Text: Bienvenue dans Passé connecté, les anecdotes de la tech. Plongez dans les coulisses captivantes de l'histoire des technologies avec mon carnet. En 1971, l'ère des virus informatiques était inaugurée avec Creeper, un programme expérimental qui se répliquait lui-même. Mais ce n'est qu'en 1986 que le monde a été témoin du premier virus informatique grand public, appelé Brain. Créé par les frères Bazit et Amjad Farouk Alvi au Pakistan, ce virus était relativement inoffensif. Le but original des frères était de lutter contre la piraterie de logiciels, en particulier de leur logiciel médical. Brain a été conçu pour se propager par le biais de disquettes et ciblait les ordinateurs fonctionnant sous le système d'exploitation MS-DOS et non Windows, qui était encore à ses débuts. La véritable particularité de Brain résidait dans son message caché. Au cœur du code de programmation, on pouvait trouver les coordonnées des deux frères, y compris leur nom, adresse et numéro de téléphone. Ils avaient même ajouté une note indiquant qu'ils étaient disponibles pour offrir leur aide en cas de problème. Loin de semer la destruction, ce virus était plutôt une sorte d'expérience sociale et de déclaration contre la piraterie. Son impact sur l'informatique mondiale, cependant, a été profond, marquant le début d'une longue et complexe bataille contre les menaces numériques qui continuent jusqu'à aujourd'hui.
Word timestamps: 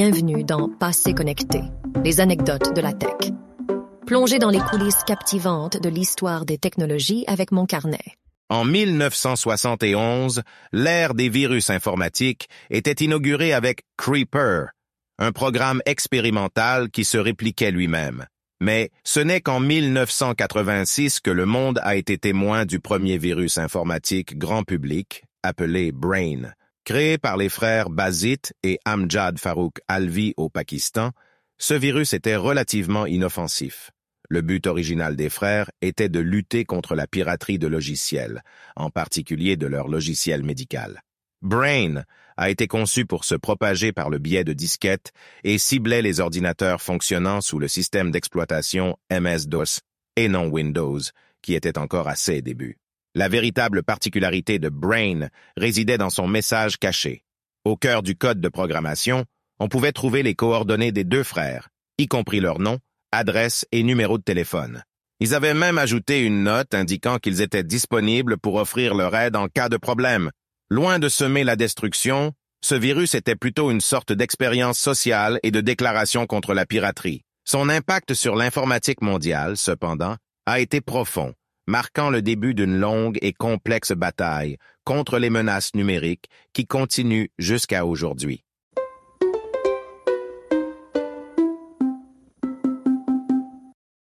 Bienvenue 0.00 0.44
dans 0.44 0.68
Passé 0.68 1.12
connecté, 1.12 1.60
les 2.04 2.20
anecdotes 2.20 2.72
de 2.72 2.80
la 2.80 2.92
tech. 2.92 3.32
Plongez 4.06 4.38
dans 4.38 4.48
les 4.48 4.60
coulisses 4.60 5.02
captivantes 5.04 5.82
de 5.82 5.88
l'histoire 5.88 6.44
des 6.44 6.56
technologies 6.56 7.24
avec 7.26 7.50
mon 7.50 7.66
carnet. 7.66 8.14
En 8.48 8.64
1971, 8.64 10.42
l'ère 10.70 11.14
des 11.14 11.28
virus 11.28 11.68
informatiques 11.68 12.46
était 12.70 13.04
inaugurée 13.04 13.52
avec 13.52 13.80
Creeper, 13.96 14.68
un 15.18 15.32
programme 15.32 15.82
expérimental 15.84 16.90
qui 16.90 17.04
se 17.04 17.18
répliquait 17.18 17.72
lui-même. 17.72 18.26
Mais 18.60 18.90
ce 19.02 19.18
n'est 19.18 19.40
qu'en 19.40 19.58
1986 19.58 21.18
que 21.18 21.32
le 21.32 21.44
monde 21.44 21.80
a 21.82 21.96
été 21.96 22.18
témoin 22.18 22.66
du 22.66 22.78
premier 22.78 23.18
virus 23.18 23.58
informatique 23.58 24.38
grand 24.38 24.62
public, 24.62 25.24
appelé 25.42 25.90
Brain. 25.90 26.52
Créé 26.88 27.18
par 27.18 27.36
les 27.36 27.50
frères 27.50 27.90
Bazit 27.90 28.40
et 28.62 28.78
Amjad 28.86 29.38
Farouk 29.38 29.78
Alvi 29.88 30.32
au 30.38 30.48
Pakistan, 30.48 31.10
ce 31.58 31.74
virus 31.74 32.14
était 32.14 32.34
relativement 32.34 33.04
inoffensif. 33.04 33.90
Le 34.30 34.40
but 34.40 34.66
original 34.66 35.14
des 35.14 35.28
frères 35.28 35.70
était 35.82 36.08
de 36.08 36.18
lutter 36.18 36.64
contre 36.64 36.94
la 36.94 37.06
piraterie 37.06 37.58
de 37.58 37.66
logiciels, 37.66 38.42
en 38.74 38.88
particulier 38.88 39.58
de 39.58 39.66
leur 39.66 39.86
logiciel 39.86 40.42
médical. 40.42 41.02
Brain 41.42 42.04
a 42.38 42.48
été 42.48 42.66
conçu 42.66 43.04
pour 43.04 43.26
se 43.26 43.34
propager 43.34 43.92
par 43.92 44.08
le 44.08 44.16
biais 44.16 44.44
de 44.44 44.54
disquettes 44.54 45.12
et 45.44 45.58
ciblait 45.58 46.00
les 46.00 46.20
ordinateurs 46.20 46.80
fonctionnant 46.80 47.42
sous 47.42 47.58
le 47.58 47.68
système 47.68 48.10
d'exploitation 48.10 48.96
MS-DOS 49.10 49.80
et 50.16 50.28
non 50.28 50.46
Windows, 50.46 51.00
qui 51.42 51.52
était 51.52 51.76
encore 51.76 52.08
à 52.08 52.16
ses 52.16 52.40
débuts. 52.40 52.78
La 53.18 53.28
véritable 53.28 53.82
particularité 53.82 54.60
de 54.60 54.68
Brain 54.68 55.26
résidait 55.56 55.98
dans 55.98 56.08
son 56.08 56.28
message 56.28 56.78
caché. 56.78 57.24
Au 57.64 57.74
cœur 57.74 58.04
du 58.04 58.14
code 58.14 58.40
de 58.40 58.48
programmation, 58.48 59.24
on 59.58 59.66
pouvait 59.66 59.90
trouver 59.90 60.22
les 60.22 60.36
coordonnées 60.36 60.92
des 60.92 61.02
deux 61.02 61.24
frères, 61.24 61.68
y 61.98 62.06
compris 62.06 62.38
leur 62.38 62.60
nom, 62.60 62.78
adresse 63.10 63.66
et 63.72 63.82
numéro 63.82 64.18
de 64.18 64.22
téléphone. 64.22 64.84
Ils 65.18 65.34
avaient 65.34 65.52
même 65.52 65.78
ajouté 65.78 66.20
une 66.24 66.44
note 66.44 66.74
indiquant 66.74 67.18
qu'ils 67.18 67.40
étaient 67.40 67.64
disponibles 67.64 68.38
pour 68.38 68.54
offrir 68.54 68.94
leur 68.94 69.16
aide 69.16 69.34
en 69.34 69.48
cas 69.48 69.68
de 69.68 69.78
problème. 69.78 70.30
Loin 70.70 71.00
de 71.00 71.08
semer 71.08 71.42
la 71.42 71.56
destruction, 71.56 72.34
ce 72.64 72.76
virus 72.76 73.16
était 73.16 73.34
plutôt 73.34 73.72
une 73.72 73.80
sorte 73.80 74.12
d'expérience 74.12 74.78
sociale 74.78 75.40
et 75.42 75.50
de 75.50 75.60
déclaration 75.60 76.28
contre 76.28 76.54
la 76.54 76.66
piraterie. 76.66 77.22
Son 77.44 77.68
impact 77.68 78.14
sur 78.14 78.36
l'informatique 78.36 79.02
mondiale, 79.02 79.56
cependant, 79.56 80.14
a 80.46 80.60
été 80.60 80.80
profond, 80.80 81.34
marquant 81.68 82.08
le 82.08 82.22
début 82.22 82.54
d'une 82.54 82.80
longue 82.80 83.18
et 83.20 83.34
complexe 83.34 83.92
bataille 83.92 84.56
contre 84.84 85.18
les 85.18 85.28
menaces 85.28 85.74
numériques 85.74 86.30
qui 86.54 86.66
continuent 86.66 87.28
jusqu'à 87.38 87.84
aujourd'hui. 87.84 88.42